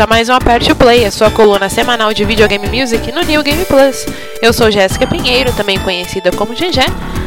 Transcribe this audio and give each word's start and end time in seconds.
A 0.00 0.06
mais 0.06 0.30
um 0.30 0.32
Aperte 0.32 0.74
Play, 0.74 1.04
a 1.04 1.10
sua 1.10 1.30
coluna 1.30 1.68
semanal 1.68 2.14
de 2.14 2.24
videogame 2.24 2.66
music 2.68 3.12
no 3.12 3.20
New 3.20 3.42
Game 3.42 3.66
Plus. 3.66 4.06
Eu 4.40 4.50
sou 4.50 4.70
Jéssica 4.70 5.06
Pinheiro, 5.06 5.52
também 5.52 5.78
conhecida 5.78 6.32
como 6.32 6.54
GG, 6.54 6.80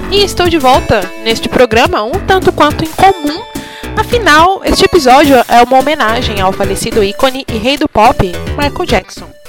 e 0.10 0.24
estou 0.24 0.50
de 0.50 0.58
volta 0.58 1.02
neste 1.24 1.48
programa 1.48 2.02
um 2.02 2.14
tanto 2.26 2.52
quanto 2.52 2.84
incomum. 2.84 3.44
Afinal, 3.96 4.64
este 4.66 4.86
episódio 4.86 5.36
é 5.48 5.62
uma 5.62 5.78
homenagem 5.78 6.42
ao 6.42 6.52
falecido 6.52 7.04
ícone 7.04 7.46
e 7.48 7.60
rei 7.60 7.78
do 7.78 7.88
pop, 7.88 8.32
Michael 8.58 8.86
Jackson. 8.88 9.43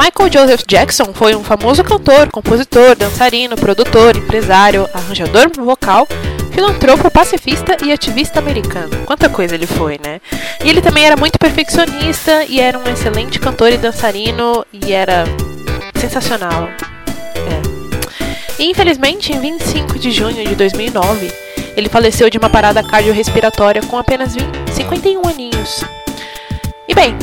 Michael 0.00 0.32
Joseph 0.32 0.62
Jackson 0.66 1.12
foi 1.12 1.36
um 1.36 1.44
famoso 1.44 1.84
cantor, 1.84 2.30
compositor, 2.30 2.96
dançarino, 2.96 3.54
produtor, 3.54 4.16
empresário, 4.16 4.88
arranjador 4.94 5.50
vocal, 5.54 6.08
filantropo, 6.50 7.10
pacifista 7.10 7.76
e 7.84 7.92
ativista 7.92 8.38
americano. 8.38 9.04
Quanta 9.04 9.28
coisa 9.28 9.54
ele 9.54 9.66
foi, 9.66 10.00
né? 10.02 10.22
E 10.64 10.70
ele 10.70 10.80
também 10.80 11.04
era 11.04 11.18
muito 11.18 11.38
perfeccionista 11.38 12.46
e 12.46 12.58
era 12.58 12.78
um 12.78 12.84
excelente 12.90 13.38
cantor 13.38 13.72
e 13.72 13.76
dançarino 13.76 14.64
e 14.72 14.90
era 14.90 15.24
sensacional. 15.96 16.70
É. 17.36 18.62
E 18.62 18.70
infelizmente, 18.70 19.34
em 19.34 19.38
25 19.38 19.98
de 19.98 20.10
junho 20.10 20.48
de 20.48 20.54
2009, 20.54 21.30
ele 21.76 21.90
faleceu 21.90 22.30
de 22.30 22.38
uma 22.38 22.48
parada 22.48 22.82
cardiorrespiratória 22.82 23.82
com 23.82 23.98
apenas 23.98 24.34
20, 24.34 24.72
51 24.72 25.28
aninhos. 25.28 25.84
E 26.88 26.94
bem, 26.94 27.14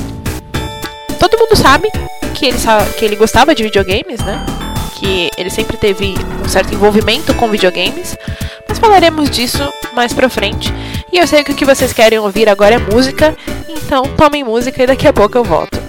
todo 1.28 1.40
mundo 1.40 1.56
sabe 1.56 1.90
que 2.34 2.46
ele, 2.46 2.58
que 2.98 3.06
ele 3.06 3.16
gostava 3.16 3.54
de 3.54 3.64
videogames, 3.64 4.20
né? 4.22 4.46
Que 5.00 5.30
ele 5.38 5.50
sempre 5.50 5.78
teve 5.78 6.16
um 6.44 6.50
certo 6.50 6.74
envolvimento 6.74 7.34
com 7.34 7.50
videogames. 7.50 8.18
Mas 8.68 8.80
falaremos 8.80 9.30
disso 9.30 9.62
mais 9.94 10.14
pra 10.14 10.30
frente. 10.30 10.74
E 11.12 11.18
eu 11.18 11.28
sei 11.28 11.44
que 11.44 11.52
o 11.52 11.56
que 11.56 11.66
vocês 11.66 11.94
querem 11.94 12.20
ouvir 12.20 12.50
agora 12.50 12.76
é 12.76 12.78
música. 12.78 13.36
Então 13.68 14.04
tomem 14.16 14.44
música 14.44 14.84
e 14.84 14.88
daqui 14.88 15.08
a 15.08 15.14
pouco 15.14 15.38
eu 15.38 15.44
volto. 15.44 15.87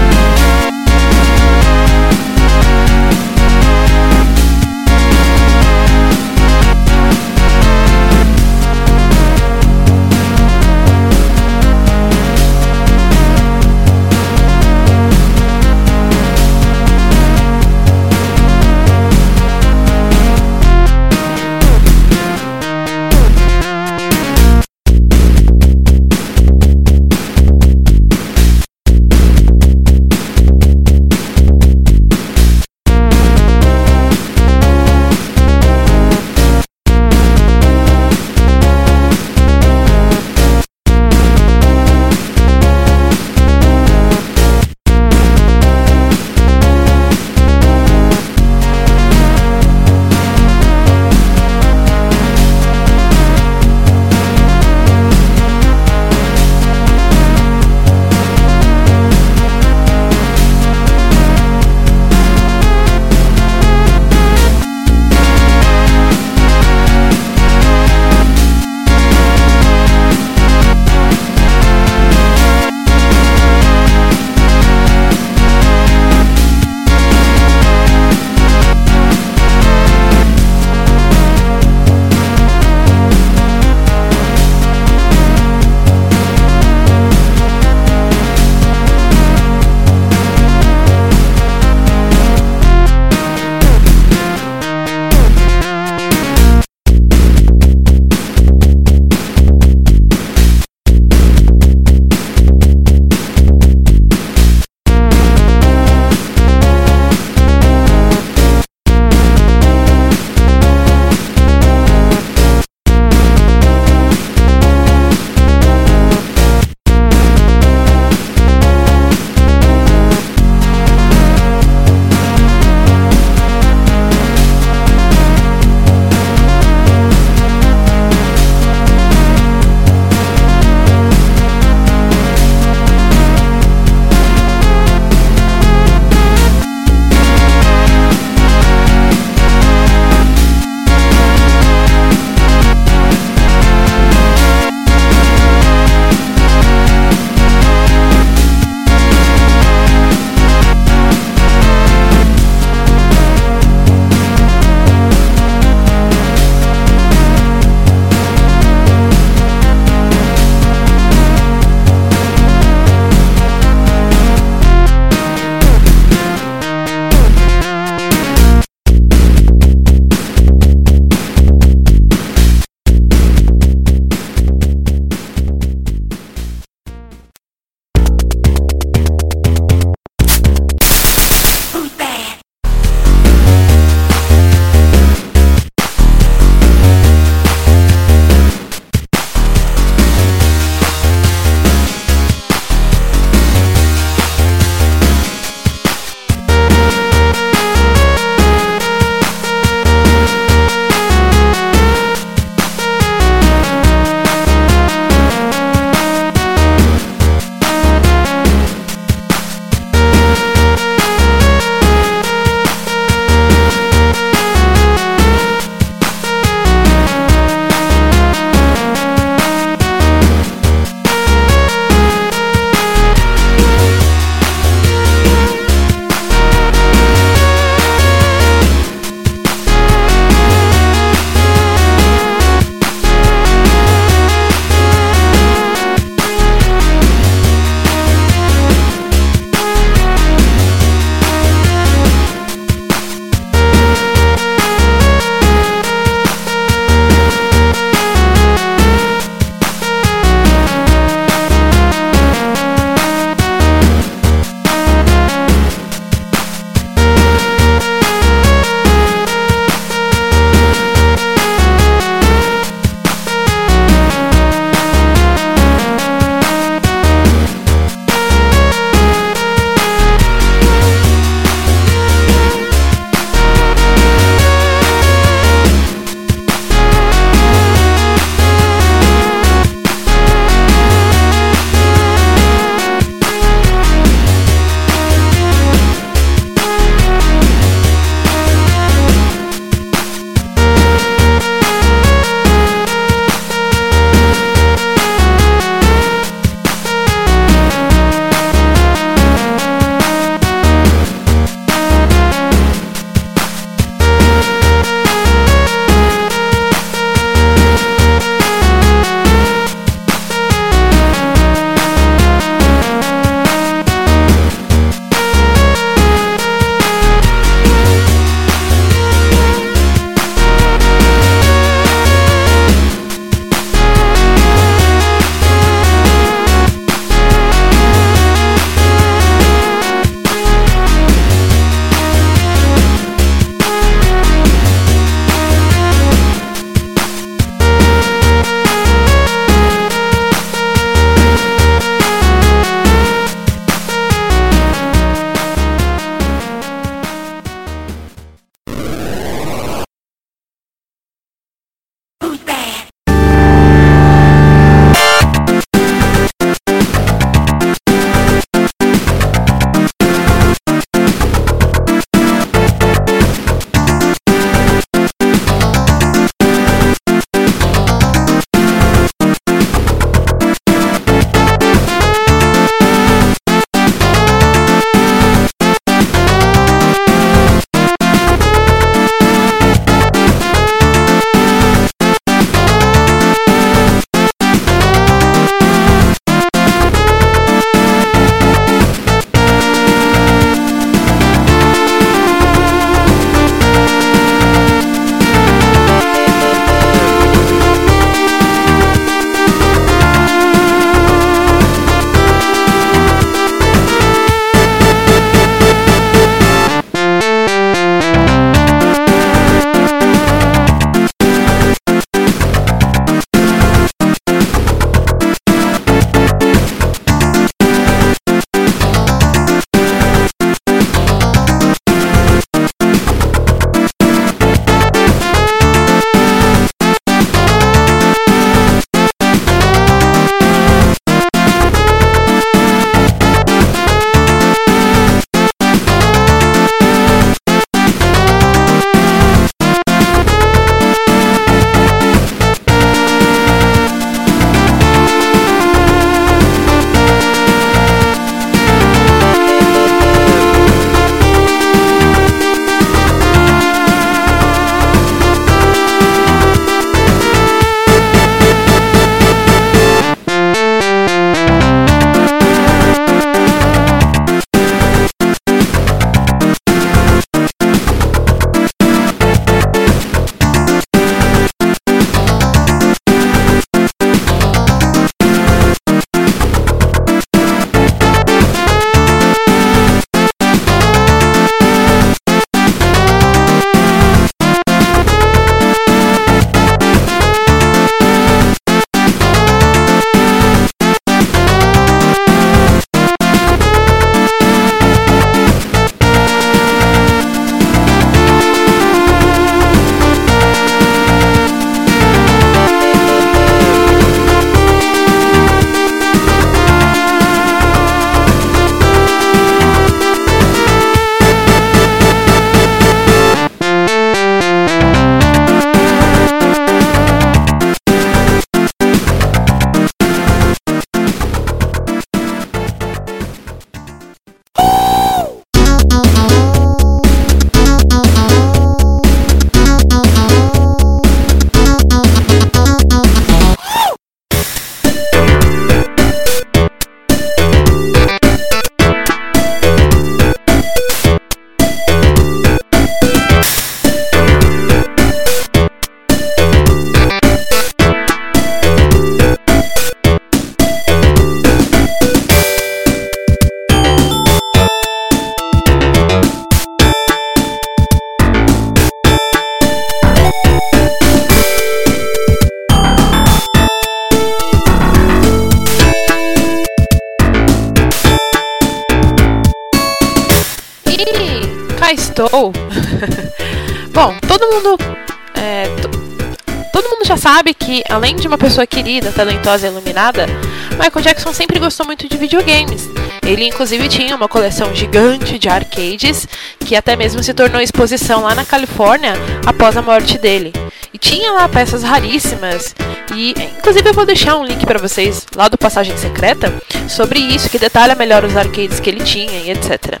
Além 577.92 578.16
de 578.16 578.26
uma 578.26 578.38
pessoa 578.38 578.66
querida, 578.66 579.12
talentosa 579.12 579.66
e 579.66 579.70
iluminada, 579.70 580.26
Michael 580.70 581.04
Jackson 581.04 581.32
sempre 581.34 581.58
gostou 581.58 581.84
muito 581.84 582.08
de 582.08 582.16
videogames. 582.16 582.88
Ele, 583.24 583.46
inclusive, 583.46 583.86
tinha 583.86 584.16
uma 584.16 584.28
coleção 584.28 584.74
gigante 584.74 585.38
de 585.38 585.46
arcades, 585.46 586.26
que 586.58 586.74
até 586.74 586.96
mesmo 586.96 587.22
se 587.22 587.34
tornou 587.34 587.60
exposição 587.60 588.22
lá 588.22 588.34
na 588.34 588.46
Califórnia 588.46 589.12
após 589.44 589.76
a 589.76 589.82
morte 589.82 590.16
dele. 590.16 590.54
E 590.92 590.96
tinha 590.96 591.32
lá 591.32 591.46
peças 591.50 591.82
raríssimas. 591.82 592.74
E, 593.14 593.34
inclusive, 593.58 593.90
eu 593.90 593.94
vou 593.94 594.06
deixar 594.06 594.36
um 594.36 594.44
link 594.44 594.64
para 594.64 594.78
vocês 594.78 595.26
lá 595.36 595.48
do 595.48 595.58
Passagem 595.58 595.96
Secreta 595.98 596.50
sobre 596.88 597.20
isso, 597.20 597.50
que 597.50 597.58
detalha 597.58 597.94
melhor 597.94 598.24
os 598.24 598.34
arcades 598.36 598.80
que 598.80 598.88
ele 598.88 599.04
tinha 599.04 599.38
e 599.42 599.50
etc. 599.50 600.00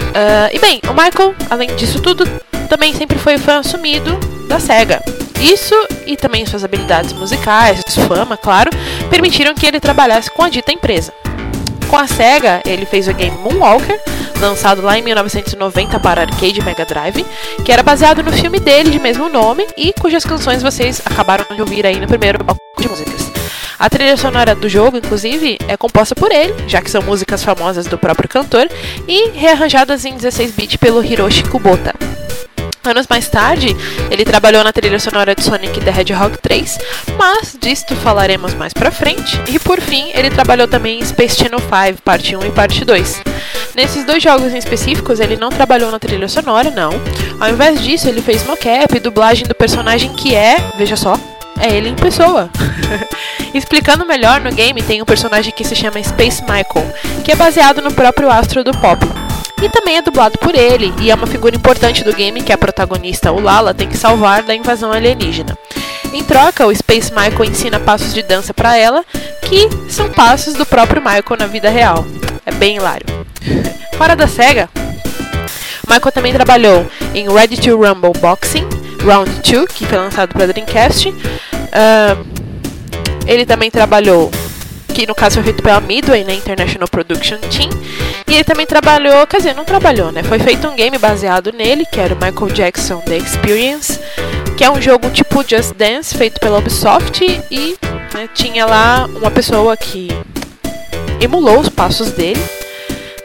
Uh, 0.00 0.48
e 0.50 0.58
bem, 0.58 0.80
o 0.88 0.94
Michael, 0.94 1.34
além 1.50 1.76
disso 1.76 2.00
tudo, 2.00 2.26
também 2.70 2.94
sempre 2.94 3.18
foi 3.18 3.36
fã 3.36 3.58
assumido 3.58 4.18
da 4.48 4.58
SEGA. 4.58 5.02
Isso 5.40 5.74
e 6.06 6.16
também 6.16 6.46
suas 6.46 6.64
habilidades 6.64 7.12
musicais, 7.12 7.82
sua 7.88 8.06
fama, 8.06 8.36
claro, 8.36 8.70
permitiram 9.10 9.54
que 9.54 9.66
ele 9.66 9.80
trabalhasse 9.80 10.30
com 10.30 10.42
a 10.42 10.48
dita 10.48 10.72
empresa. 10.72 11.12
Com 11.88 11.96
a 11.96 12.06
SEGA, 12.06 12.62
ele 12.64 12.84
fez 12.84 13.06
o 13.06 13.14
game 13.14 13.36
Moonwalker, 13.38 14.00
lançado 14.40 14.82
lá 14.82 14.98
em 14.98 15.02
1990 15.02 16.00
para 16.00 16.22
arcade 16.22 16.60
Mega 16.62 16.84
Drive, 16.84 17.24
que 17.64 17.70
era 17.70 17.82
baseado 17.82 18.22
no 18.22 18.32
filme 18.32 18.58
dele 18.58 18.90
de 18.90 18.98
mesmo 18.98 19.28
nome 19.28 19.66
e 19.76 19.92
cujas 19.92 20.24
canções 20.24 20.62
vocês 20.62 21.00
acabaram 21.04 21.44
de 21.54 21.60
ouvir 21.60 21.86
aí 21.86 22.00
no 22.00 22.08
primeiro 22.08 22.42
bloco 22.42 22.60
de 22.78 22.88
músicas. 22.88 23.30
A 23.78 23.90
trilha 23.90 24.16
sonora 24.16 24.54
do 24.54 24.68
jogo, 24.68 24.96
inclusive, 24.96 25.58
é 25.68 25.76
composta 25.76 26.14
por 26.14 26.32
ele, 26.32 26.54
já 26.66 26.80
que 26.80 26.90
são 26.90 27.02
músicas 27.02 27.44
famosas 27.44 27.86
do 27.86 27.98
próprio 27.98 28.28
cantor, 28.28 28.68
e 29.06 29.30
rearranjadas 29.30 30.04
em 30.04 30.16
16-bit 30.16 30.78
pelo 30.78 31.04
Hiroshi 31.04 31.44
Kubota. 31.44 31.94
Anos 32.86 33.08
mais 33.08 33.28
tarde, 33.28 33.76
ele 34.12 34.24
trabalhou 34.24 34.62
na 34.62 34.72
trilha 34.72 34.98
sonora 35.00 35.34
de 35.34 35.42
Sonic 35.42 35.80
the 35.80 35.90
Hedgehog 35.90 36.38
3, 36.38 36.78
mas 37.18 37.56
disto 37.60 37.96
falaremos 37.96 38.54
mais 38.54 38.72
pra 38.72 38.92
frente. 38.92 39.40
E 39.48 39.58
por 39.58 39.80
fim, 39.80 40.10
ele 40.14 40.30
trabalhou 40.30 40.68
também 40.68 41.00
em 41.00 41.04
Space 41.04 41.36
Channel 41.36 41.58
5, 41.58 42.02
parte 42.02 42.36
1 42.36 42.46
e 42.46 42.50
parte 42.52 42.84
2. 42.84 43.22
Nesses 43.74 44.04
dois 44.04 44.22
jogos 44.22 44.52
em 44.52 44.58
específicos, 44.58 45.18
ele 45.18 45.36
não 45.36 45.50
trabalhou 45.50 45.90
na 45.90 45.98
trilha 45.98 46.28
sonora, 46.28 46.70
não. 46.70 46.90
Ao 47.40 47.50
invés 47.50 47.82
disso, 47.82 48.08
ele 48.08 48.22
fez 48.22 48.46
mocap 48.46 48.96
e 48.96 49.00
dublagem 49.00 49.46
do 49.46 49.54
personagem 49.54 50.12
que 50.14 50.34
é, 50.34 50.56
veja 50.78 50.94
só, 50.94 51.18
é 51.60 51.74
ele 51.74 51.88
em 51.88 51.96
pessoa. 51.96 52.48
Explicando 53.52 54.06
melhor, 54.06 54.40
no 54.40 54.52
game 54.52 54.80
tem 54.80 55.02
um 55.02 55.06
personagem 55.06 55.52
que 55.52 55.64
se 55.64 55.74
chama 55.74 56.02
Space 56.02 56.40
Michael, 56.42 56.94
que 57.24 57.32
é 57.32 57.36
baseado 57.36 57.82
no 57.82 57.92
próprio 57.92 58.30
astro 58.30 58.62
do 58.62 58.70
pop. 58.78 59.25
E 59.62 59.68
também 59.68 59.96
é 59.96 60.02
dublado 60.02 60.38
por 60.38 60.54
ele, 60.54 60.92
e 61.00 61.10
é 61.10 61.14
uma 61.14 61.26
figura 61.26 61.56
importante 61.56 62.04
do 62.04 62.14
game 62.14 62.42
que 62.42 62.52
a 62.52 62.58
protagonista, 62.58 63.32
o 63.32 63.40
Lala, 63.40 63.72
tem 63.72 63.88
que 63.88 63.96
salvar 63.96 64.42
da 64.42 64.54
invasão 64.54 64.92
alienígena. 64.92 65.56
Em 66.12 66.22
troca, 66.22 66.66
o 66.66 66.74
Space 66.74 67.10
Michael 67.10 67.44
ensina 67.44 67.80
passos 67.80 68.12
de 68.12 68.22
dança 68.22 68.52
para 68.52 68.76
ela, 68.76 69.04
que 69.42 69.68
são 69.88 70.10
passos 70.10 70.54
do 70.54 70.66
próprio 70.66 71.00
Michael 71.00 71.36
na 71.38 71.46
vida 71.46 71.70
real. 71.70 72.06
É 72.44 72.52
bem 72.52 72.76
hilário. 72.76 73.06
Fora 73.96 74.14
da 74.14 74.26
SEGA, 74.26 74.68
Michael 75.88 76.12
também 76.12 76.32
trabalhou 76.32 76.86
em 77.14 77.32
Ready 77.32 77.56
to 77.60 77.76
Rumble 77.76 78.12
Boxing, 78.20 78.68
Round 79.04 79.30
2, 79.42 79.72
que 79.72 79.86
foi 79.86 79.98
lançado 79.98 80.32
para 80.32 80.46
Dreamcast. 80.46 81.08
Uh, 81.08 82.26
ele 83.26 83.46
também 83.46 83.70
trabalhou, 83.70 84.30
que 84.96 85.06
no 85.06 85.14
caso 85.14 85.34
foi 85.34 85.44
feito 85.44 85.62
pela 85.62 85.78
Midway, 85.78 86.24
né, 86.24 86.32
International 86.32 86.88
Production 86.88 87.36
Team. 87.36 87.68
E 88.26 88.32
ele 88.32 88.44
também 88.44 88.64
trabalhou, 88.64 89.26
quer 89.26 89.36
dizer, 89.36 89.54
não 89.54 89.62
trabalhou, 89.62 90.10
né? 90.10 90.22
Foi 90.22 90.38
feito 90.38 90.66
um 90.66 90.74
game 90.74 90.96
baseado 90.96 91.52
nele, 91.52 91.84
que 91.84 92.00
era 92.00 92.14
o 92.14 92.16
Michael 92.16 92.50
Jackson 92.50 93.00
The 93.00 93.18
Experience, 93.18 94.00
que 94.56 94.64
é 94.64 94.70
um 94.70 94.80
jogo 94.80 95.10
tipo 95.10 95.46
Just 95.46 95.74
Dance, 95.74 96.16
feito 96.16 96.40
pela 96.40 96.58
Ubisoft, 96.60 97.22
e 97.50 97.76
né, 98.14 98.26
tinha 98.32 98.64
lá 98.64 99.06
uma 99.06 99.30
pessoa 99.30 99.76
que 99.76 100.08
emulou 101.20 101.60
os 101.60 101.68
passos 101.68 102.12
dele, 102.12 102.42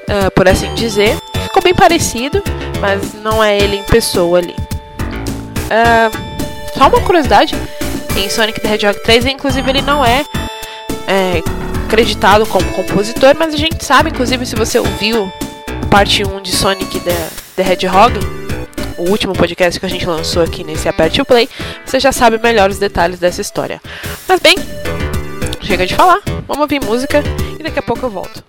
uh, 0.10 0.30
por 0.32 0.50
assim 0.50 0.74
dizer. 0.74 1.18
Ficou 1.44 1.64
bem 1.64 1.74
parecido, 1.74 2.44
mas 2.82 3.14
não 3.14 3.42
é 3.42 3.58
ele 3.58 3.78
em 3.78 3.84
pessoa 3.84 4.40
ali. 4.40 4.56
Uh, 5.72 6.78
só 6.78 6.90
uma 6.90 7.00
curiosidade, 7.00 7.56
em 8.18 8.30
Sonic 8.30 8.60
the 8.60 8.74
Hedgehog 8.74 9.02
3, 9.04 9.26
inclusive 9.28 9.70
ele 9.70 9.82
não 9.82 10.04
é, 10.04 10.26
é 11.12 11.44
acreditado 11.86 12.46
como 12.46 12.66
compositor, 12.72 13.36
mas 13.38 13.54
a 13.54 13.58
gente 13.58 13.84
sabe, 13.84 14.10
inclusive, 14.10 14.46
se 14.46 14.56
você 14.56 14.80
ouviu 14.80 15.32
parte 15.90 16.24
1 16.24 16.42
de 16.42 16.54
Sonic 16.54 17.02
the, 17.02 17.28
the 17.58 17.70
Hedgehog, 17.70 18.18
o 18.98 19.10
último 19.10 19.34
podcast 19.34 19.78
que 19.78 19.86
a 19.86 19.90
gente 19.90 20.06
lançou 20.06 20.42
aqui 20.42 20.64
nesse 20.64 20.88
Aperte 20.88 21.22
o 21.22 21.26
Play, 21.26 21.50
você 21.86 22.00
já 22.00 22.14
sabe 22.14 22.38
melhor 22.38 22.70
os 22.70 22.80
detalhes 22.80 23.20
dessa 23.20 23.42
história. 23.42 23.82
Mas 24.26 24.40
bem, 24.40 24.56
chega 25.62 25.86
de 25.86 25.96
falar, 25.96 26.22
vamos 26.48 26.62
ouvir 26.62 26.82
música 26.82 27.22
e 27.60 27.64
daqui 27.64 27.80
a 27.80 27.84
pouco 27.84 28.06
eu 28.06 28.10
volto. 28.10 28.42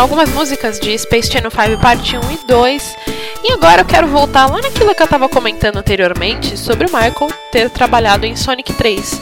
Algumas 0.00 0.30
músicas 0.30 0.80
de 0.80 0.96
Space 0.98 1.30
Channel 1.30 1.50
5 1.50 1.78
Parte 1.80 2.16
1 2.16 2.20
e 2.32 2.46
2. 2.46 2.96
E 3.44 3.52
agora 3.52 3.82
eu 3.82 3.84
quero 3.84 4.06
voltar 4.06 4.46
lá 4.46 4.60
naquilo 4.60 4.94
que 4.94 5.02
eu 5.02 5.04
estava 5.04 5.28
comentando 5.28 5.76
anteriormente 5.76 6.56
sobre 6.56 6.86
o 6.86 6.90
Michael 6.90 7.30
ter 7.52 7.68
trabalhado 7.68 8.24
em 8.24 8.34
Sonic 8.34 8.72
3. 8.72 9.20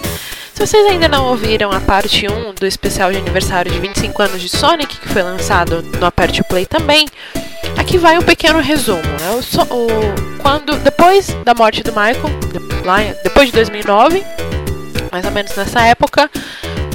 Se 0.54 0.66
vocês 0.66 0.86
ainda 0.86 1.08
não 1.08 1.26
ouviram 1.26 1.72
a 1.72 1.80
parte 1.80 2.26
1 2.28 2.54
do 2.54 2.64
especial 2.64 3.10
de 3.10 3.18
aniversário 3.18 3.72
de 3.72 3.78
25 3.78 4.22
anos 4.22 4.40
de 4.40 4.48
Sonic, 4.48 4.98
que 4.98 5.08
foi 5.08 5.22
lançado 5.22 5.82
no 5.82 6.06
Aperte 6.06 6.44
Play 6.44 6.64
também, 6.64 7.06
aqui 7.76 7.98
vai 7.98 8.16
um 8.16 8.22
pequeno 8.22 8.60
resumo. 8.60 9.02
Né? 9.02 9.42
So 9.42 9.62
o, 9.62 9.88
quando, 10.40 10.76
depois 10.76 11.28
da 11.44 11.54
morte 11.54 11.82
do 11.82 11.90
Michael, 11.90 12.38
de, 12.52 13.22
depois 13.24 13.48
de 13.48 13.52
2009, 13.52 14.24
mais 15.10 15.24
ou 15.24 15.32
menos 15.32 15.54
nessa 15.56 15.80
época, 15.82 16.30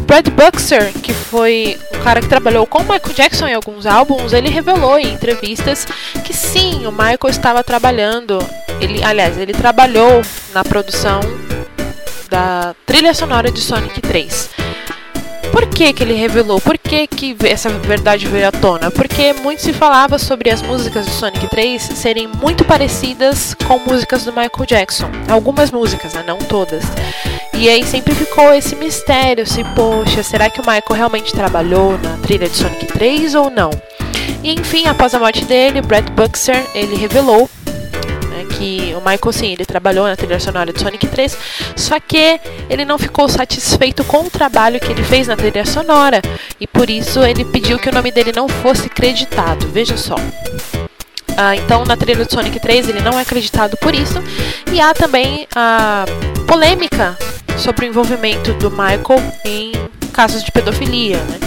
Brad 0.06 0.28
Buxer, 0.30 0.94
que 1.02 1.14
foi 1.14 1.78
cara 2.04 2.20
que 2.22 2.28
trabalhou 2.28 2.68
com 2.68 2.80
Michael 2.80 3.14
Jackson 3.16 3.48
em 3.48 3.54
alguns 3.54 3.86
álbuns, 3.86 4.34
ele 4.34 4.50
revelou 4.50 5.00
em 5.00 5.14
entrevistas 5.14 5.88
que 6.26 6.34
sim, 6.34 6.86
o 6.86 6.92
Michael 6.92 7.30
estava 7.30 7.64
trabalhando, 7.64 8.40
ele, 8.82 9.02
aliás, 9.02 9.38
ele 9.38 9.54
trabalhou 9.54 10.22
na 10.54 10.64
produção 10.66 11.22
da 12.30 12.76
trilha 12.86 13.14
sonora 13.14 13.50
de 13.50 13.62
Sonic 13.62 14.02
3. 14.02 14.50
Por 15.54 15.68
que, 15.68 15.94
que 15.94 16.02
ele 16.02 16.16
revelou? 16.16 16.60
Por 16.60 16.80
que, 16.80 17.06
que 17.06 17.38
essa 17.46 17.70
verdade 17.70 18.28
veio 18.28 18.48
à 18.48 18.52
tona? 18.52 18.90
Porque 18.90 19.34
muito 19.34 19.62
se 19.62 19.72
falava 19.72 20.18
sobre 20.18 20.50
as 20.50 20.64
músicas 20.64 21.06
do 21.06 21.12
Sonic 21.12 21.48
3 21.48 21.80
serem 21.80 22.28
muito 22.28 22.66
parecidas 22.66 23.54
com 23.68 23.78
músicas 23.78 24.26
do 24.26 24.32
Michael 24.32 24.66
Jackson. 24.66 25.12
Algumas 25.30 25.70
músicas, 25.70 26.16
né? 26.16 26.24
não 26.26 26.40
todas. 26.40 26.84
E 27.54 27.70
aí 27.70 27.84
sempre 27.86 28.16
ficou 28.16 28.52
esse 28.52 28.76
mistério, 28.76 29.46
se 29.46 29.64
poxa, 29.76 30.24
será 30.24 30.50
que 30.50 30.60
o 30.60 30.66
Michael 30.66 30.84
realmente 30.92 31.32
trabalhou 31.32 32.00
na 32.00 32.18
trilha 32.18 32.50
de 32.50 32.56
Sonic 32.56 32.88
3 32.88 33.36
ou 33.36 33.52
não? 33.52 33.70
E 34.42 34.54
enfim, 34.54 34.88
após 34.88 35.14
a 35.14 35.20
morte 35.20 35.46
dele, 35.46 35.84
Brad 35.84 36.10
Buxer, 36.10 36.66
ele 36.74 36.96
revelou 36.96 37.48
que 38.58 38.94
o 38.96 39.00
Michael, 39.00 39.32
sim, 39.32 39.54
ele 39.54 39.66
trabalhou 39.66 40.08
na 40.08 40.16
trilha 40.16 40.40
sonora 40.40 40.72
de 40.72 40.80
Sonic 40.80 41.08
3, 41.08 41.38
só 41.76 42.00
que 42.00 42.40
ele 42.70 42.86
não 42.86 42.98
ficou 42.98 43.28
satisfeito 43.30 44.04
com 44.04 44.22
o 44.26 44.30
trabalho 44.30 44.80
que 44.80 44.92
ele 44.92 45.04
fez 45.04 45.28
na 45.28 45.36
trilha 45.36 45.66
sonora 45.66 46.22
e 46.60 46.68
por 46.68 46.90
isso 46.90 47.24
ele 47.24 47.46
pediu 47.46 47.80
que 47.80 47.90
o 47.90 47.94
nome 47.94 48.12
dele 48.12 48.32
não 48.36 48.48
fosse 48.48 48.90
creditado. 48.90 49.68
Veja 49.68 49.98
só. 49.98 50.16
Ah, 51.36 51.56
então, 51.56 51.84
na 51.86 51.98
trilha 51.98 52.26
de 52.26 52.32
Sonic 52.32 52.60
3 52.60 52.90
ele 52.90 53.02
não 53.02 53.18
é 53.18 53.22
acreditado 53.22 53.76
por 53.78 53.94
isso. 53.94 54.22
E 54.72 54.80
há 54.80 54.94
também 54.94 55.48
a 55.56 56.06
polêmica 56.48 57.18
sobre 57.58 57.86
o 57.86 57.90
envolvimento 57.90 58.54
do 58.54 58.70
Michael 58.70 59.22
em 59.46 59.72
casos 60.12 60.44
de 60.44 60.52
pedofilia. 60.52 61.18
Né? 61.18 61.40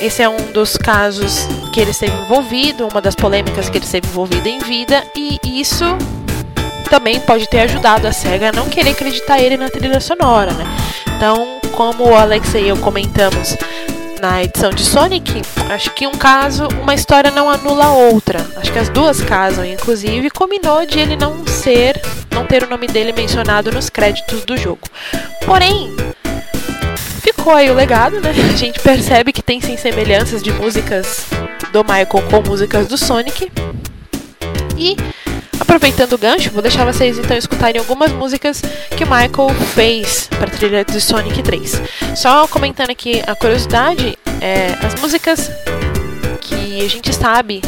Esse 0.00 0.22
é 0.22 0.28
um 0.28 0.52
dos 0.52 0.76
casos 0.76 1.46
que 1.72 1.80
ele 1.80 1.90
esteve 1.90 2.14
envolvido, 2.14 2.86
uma 2.86 3.00
das 3.00 3.14
polêmicas 3.14 3.70
que 3.70 3.78
ele 3.78 3.84
esteve 3.84 4.06
envolvido 4.06 4.46
em 4.46 4.58
vida, 4.58 5.02
e 5.14 5.38
isso 5.44 5.84
também 6.88 7.20
pode 7.20 7.48
ter 7.48 7.60
ajudado 7.60 8.06
a 8.06 8.12
SEGA 8.12 8.50
a 8.50 8.52
não 8.52 8.68
querer 8.68 8.90
acreditar 8.90 9.40
ele 9.40 9.56
na 9.56 9.68
trilha 9.68 10.00
sonora, 10.00 10.52
né? 10.52 10.64
Então, 11.16 11.60
como 11.72 12.08
o 12.08 12.14
Alex 12.14 12.54
e 12.54 12.68
eu 12.68 12.76
comentamos 12.76 13.56
na 14.20 14.42
edição 14.42 14.70
de 14.70 14.84
Sonic, 14.84 15.42
acho 15.70 15.90
que 15.90 16.06
um 16.06 16.12
caso, 16.12 16.68
uma 16.82 16.94
história 16.94 17.30
não 17.30 17.50
anula 17.50 17.86
a 17.86 17.92
outra. 17.92 18.46
Acho 18.56 18.72
que 18.72 18.78
as 18.78 18.88
duas 18.88 19.20
casam, 19.20 19.64
inclusive, 19.64 20.30
combinou 20.30 20.86
de 20.86 20.98
ele 20.98 21.16
não 21.16 21.46
ser, 21.46 22.00
não 22.30 22.46
ter 22.46 22.62
o 22.62 22.68
nome 22.68 22.86
dele 22.86 23.12
mencionado 23.12 23.70
nos 23.70 23.90
créditos 23.90 24.44
do 24.44 24.56
jogo. 24.56 24.80
Porém, 25.44 25.94
ficou 27.20 27.54
aí 27.54 27.70
o 27.70 27.74
legado, 27.74 28.20
né? 28.20 28.30
A 28.30 28.56
gente 28.56 28.80
percebe 28.80 29.32
que 29.32 29.42
tem 29.42 29.60
sim 29.60 29.76
semelhanças 29.76 30.42
de 30.42 30.52
músicas 30.52 31.26
do 31.72 31.82
Michael 31.82 32.06
com 32.30 32.42
músicas 32.42 32.88
do 32.88 32.96
Sonic. 32.96 33.50
E 34.78 34.96
Aproveitando 35.58 36.12
o 36.14 36.18
gancho, 36.18 36.50
vou 36.50 36.62
deixar 36.62 36.84
vocês 36.84 37.18
então 37.18 37.36
escutarem 37.36 37.78
algumas 37.78 38.12
músicas 38.12 38.60
que 38.96 39.04
o 39.04 39.06
Michael 39.06 39.54
fez 39.74 40.28
para 40.28 40.46
a 40.46 40.50
trilha 40.50 40.84
de 40.84 41.00
Sonic 41.00 41.42
3. 41.42 41.82
Só 42.14 42.46
comentando 42.48 42.90
aqui 42.90 43.22
a 43.26 43.34
curiosidade, 43.34 44.18
é, 44.40 44.74
as 44.84 45.00
músicas 45.00 45.50
que 46.40 46.84
a 46.84 46.88
gente 46.88 47.12
sabe 47.12 47.62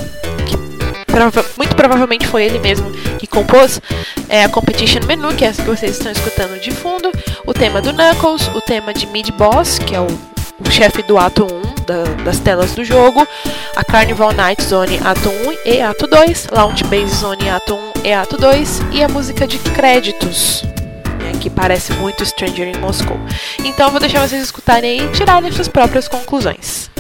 muito 1.57 1.75
provavelmente 1.75 2.27
foi 2.29 2.45
ele 2.45 2.61
mesmo 2.61 2.91
que 3.19 3.27
compôs 3.27 3.81
é 4.29 4.45
a 4.45 4.49
Competition 4.49 5.01
Menu, 5.07 5.35
que 5.35 5.45
é 5.45 5.49
essa 5.49 5.63
que 5.63 5.69
vocês 5.69 5.93
estão 5.93 6.13
escutando 6.13 6.61
de 6.61 6.71
fundo, 6.71 7.11
o 7.47 7.53
tema 7.53 7.81
do 7.81 7.93
Knuckles, 7.93 8.49
o 8.55 8.61
tema 8.61 8.93
de 8.95 9.07
Mid 9.07 9.31
Boss, 9.33 9.79
que 9.79 9.95
é 9.95 10.01
o, 10.01 10.07
o 10.07 10.71
chefe 10.71 11.03
do 11.03 11.19
ato 11.19 11.45
1 11.45 11.68
da, 11.89 12.05
das 12.23 12.39
telas 12.39 12.75
do 12.75 12.85
jogo, 12.85 13.27
a 13.75 13.83
Carnival 13.83 14.33
Night 14.33 14.63
Zone 14.63 15.01
Ato 15.03 15.31
1 15.31 15.59
e 15.65 15.81
Ato 15.81 16.07
2, 16.07 16.49
Launch 16.53 16.85
Base 16.85 17.17
Zone 17.17 17.49
Ato 17.49 17.75
1 17.75 17.93
e 18.05 18.13
Ato 18.13 18.37
2 18.37 18.81
e 18.93 19.03
a 19.03 19.09
música 19.09 19.47
de 19.47 19.59
créditos. 19.59 20.63
Né, 21.19 21.33
que 21.41 21.49
parece 21.51 21.93
muito 21.95 22.25
Stranger 22.25 22.69
in 22.69 22.79
Moscow. 22.79 23.19
Então 23.65 23.91
vou 23.91 23.99
deixar 23.99 24.29
vocês 24.29 24.43
escutarem 24.43 25.01
e 25.01 25.09
tirarem 25.13 25.51
suas 25.51 25.67
próprias 25.67 26.07
conclusões. 26.07 26.91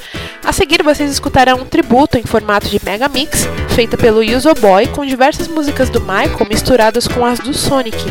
A 0.44 0.52
seguir 0.52 0.82
vocês 0.82 1.12
escutarão 1.12 1.60
um 1.60 1.66
tributo 1.66 2.18
em 2.18 2.24
formato 2.24 2.68
de 2.68 2.84
mega 2.84 3.08
mix, 3.08 3.48
feita 3.76 3.96
pelo 3.96 4.24
Yuzo 4.24 4.56
Boy, 4.56 4.88
com 4.88 5.06
diversas 5.06 5.48
músicas 5.48 5.88
do 5.92 6.02
Michael 6.02 6.48
misturadas 6.50 7.08
com 7.08 7.24
as 7.24 7.38
do 7.38 7.54
Sonic. 7.54 8.04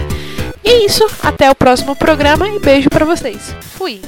E 0.63 0.69
é 0.69 0.87
isso, 0.87 1.05
até 1.25 1.51
o 1.51 1.57
próximo 1.57 1.97
programa 1.97 2.49
e 2.49 2.61
beijo 2.61 2.89
para 2.89 3.05
vocês. 3.05 3.53
Fui. 3.77 4.01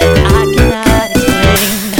I 0.00 0.52
cannot 0.54 1.10
explain. 1.10 1.91